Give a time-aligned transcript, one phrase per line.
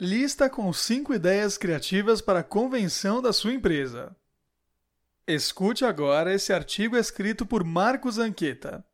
[0.00, 4.14] Lista com 5 ideias criativas para a convenção da sua empresa.
[5.26, 8.84] Escute agora esse artigo escrito por Marcos Anqueta.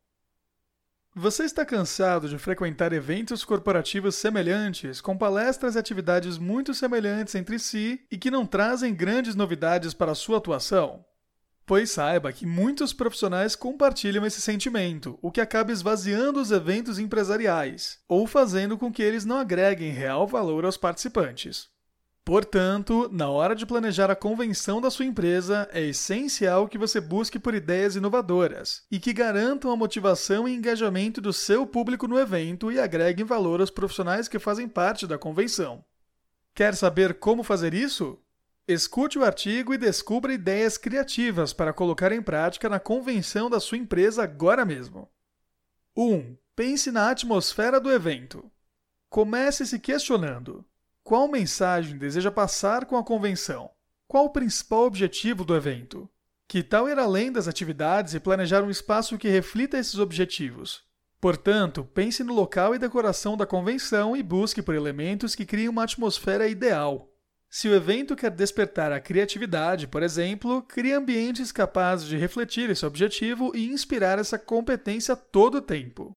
[1.13, 7.59] Você está cansado de frequentar eventos corporativos semelhantes, com palestras e atividades muito semelhantes entre
[7.59, 11.05] si e que não trazem grandes novidades para a sua atuação?
[11.65, 17.99] Pois saiba que muitos profissionais compartilham esse sentimento, o que acaba esvaziando os eventos empresariais,
[18.07, 21.67] ou fazendo com que eles não agreguem real valor aos participantes.
[22.23, 27.37] Portanto, na hora de planejar a convenção da sua empresa, é essencial que você busque
[27.37, 32.71] por ideias inovadoras e que garantam a motivação e engajamento do seu público no evento
[32.71, 35.83] e agreguem valor aos profissionais que fazem parte da convenção.
[36.55, 38.17] Quer saber como fazer isso?
[38.67, 43.77] Escute o artigo e descubra ideias criativas para colocar em prática na convenção da sua
[43.77, 45.07] empresa agora mesmo.
[45.95, 46.35] 1.
[46.55, 48.51] Pense na atmosfera do evento.
[49.07, 50.65] Comece se questionando:
[51.03, 53.69] qual mensagem deseja passar com a convenção?
[54.07, 56.09] Qual o principal objetivo do evento?
[56.47, 60.83] Que tal ir além das atividades e planejar um espaço que reflita esses objetivos?
[61.21, 65.83] Portanto, pense no local e decoração da convenção e busque por elementos que criem uma
[65.83, 67.14] atmosfera ideal.
[67.57, 72.85] Se o evento quer despertar a criatividade, por exemplo, crie ambientes capazes de refletir esse
[72.85, 76.11] objetivo e inspirar essa competência todo o tempo.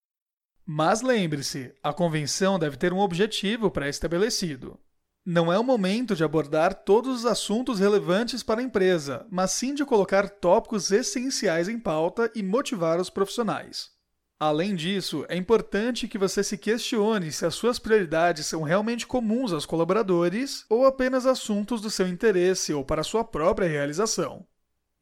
[0.66, 4.80] Mas lembre-se, a convenção deve ter um objetivo pré-estabelecido.
[5.24, 9.74] Não é o momento de abordar todos os assuntos relevantes para a empresa, mas sim
[9.74, 13.96] de colocar tópicos essenciais em pauta e motivar os profissionais.
[14.40, 19.52] Além disso, é importante que você se questione se as suas prioridades são realmente comuns
[19.52, 24.46] aos colaboradores ou apenas assuntos do seu interesse ou para sua própria realização.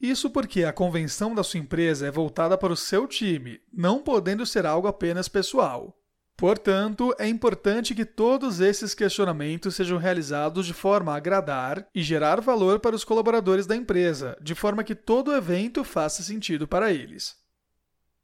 [0.00, 4.46] Isso porque a convenção da sua empresa é voltada para o seu time, não podendo
[4.46, 5.94] ser algo apenas pessoal.
[6.34, 12.40] Portanto, é importante que todos esses questionamentos sejam realizados de forma a agradar e gerar
[12.40, 16.90] valor para os colaboradores da empresa, de forma que todo o evento faça sentido para
[16.90, 17.36] eles.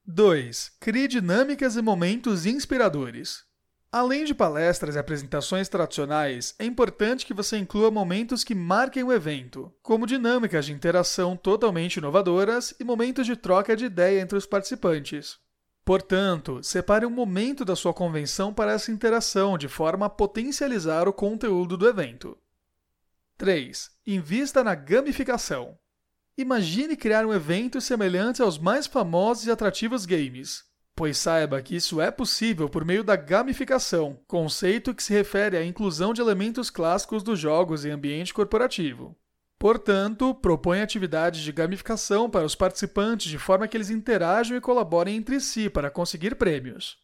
[0.04, 0.72] 2.
[0.80, 3.44] Crie dinâmicas e momentos inspiradores.
[3.90, 9.12] Além de palestras e apresentações tradicionais, é importante que você inclua momentos que marquem o
[9.12, 14.44] evento, como dinâmicas de interação totalmente inovadoras e momentos de troca de ideia entre os
[14.44, 15.38] participantes.
[15.84, 21.12] Portanto, separe um momento da sua convenção para essa interação de forma a potencializar o
[21.12, 22.36] conteúdo do evento.
[23.38, 23.88] 3.
[24.04, 25.78] Invista na gamificação.
[26.36, 30.64] Imagine criar um evento semelhante aos mais famosos e atrativos games,
[30.96, 35.64] pois saiba que isso é possível por meio da gamificação, conceito que se refere à
[35.64, 39.14] inclusão de elementos clássicos dos jogos em ambiente corporativo.
[39.58, 45.16] Portanto, propõe atividades de gamificação para os participantes de forma que eles interajam e colaborem
[45.16, 46.96] entre si para conseguir prêmios.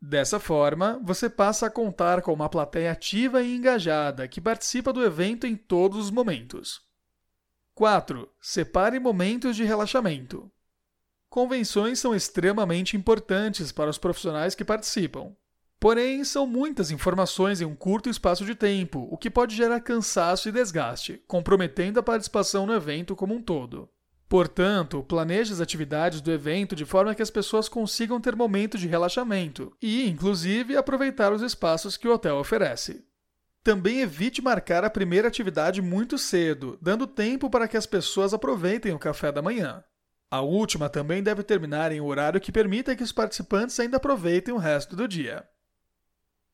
[0.00, 5.04] Dessa forma, você passa a contar com uma plateia ativa e engajada que participa do
[5.04, 6.80] evento em todos os momentos.
[7.74, 8.28] 4.
[8.38, 10.50] Separe momentos de relaxamento.
[11.30, 15.34] Convenções são extremamente importantes para os profissionais que participam.
[15.80, 20.50] Porém, são muitas informações em um curto espaço de tempo, o que pode gerar cansaço
[20.50, 23.88] e desgaste, comprometendo a participação no evento como um todo.
[24.28, 28.86] Portanto, planeje as atividades do evento de forma que as pessoas consigam ter momentos de
[28.86, 33.02] relaxamento e, inclusive, aproveitar os espaços que o hotel oferece.
[33.62, 38.92] Também evite marcar a primeira atividade muito cedo, dando tempo para que as pessoas aproveitem
[38.92, 39.84] o café da manhã.
[40.28, 44.52] A última também deve terminar em um horário que permita que os participantes ainda aproveitem
[44.52, 45.46] o resto do dia.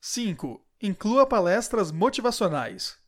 [0.00, 0.60] 5.
[0.82, 2.98] Inclua palestras motivacionais.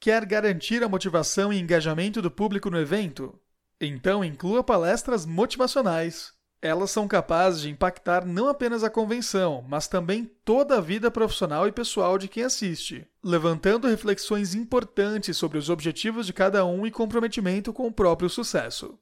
[0.00, 3.38] Quer garantir a motivação e engajamento do público no evento?
[3.80, 6.32] Então inclua palestras motivacionais.
[6.60, 11.68] Elas são capazes de impactar não apenas a convenção, mas também toda a vida profissional
[11.68, 16.90] e pessoal de quem assiste, levantando reflexões importantes sobre os objetivos de cada um e
[16.90, 18.98] comprometimento com o próprio sucesso.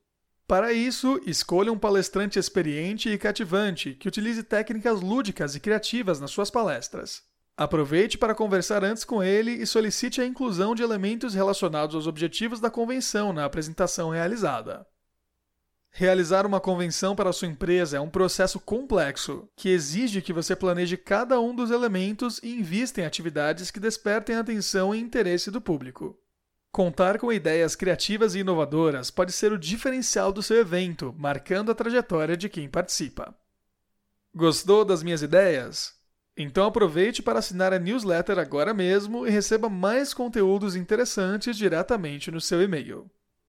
[0.47, 6.31] Para isso, escolha um palestrante experiente e cativante que utilize técnicas lúdicas e criativas nas
[6.31, 7.23] suas palestras.
[7.57, 12.61] Aproveite para conversar antes com ele e solicite a inclusão de elementos relacionados aos objetivos
[12.61, 14.87] da convenção na apresentação realizada.
[15.99, 20.95] Realizar uma convenção para sua empresa é um processo complexo, que exige que você planeje
[20.95, 25.59] cada um dos elementos e invista em atividades que despertem a atenção e interesse do
[25.59, 26.15] público.
[26.71, 31.75] Contar com ideias criativas e inovadoras pode ser o diferencial do seu evento, marcando a
[31.75, 33.35] trajetória de quem participa.
[34.35, 35.95] Gostou das minhas ideias?
[36.37, 42.39] Então aproveite para assinar a newsletter agora mesmo e receba mais conteúdos interessantes diretamente no
[42.39, 43.11] seu e-mail.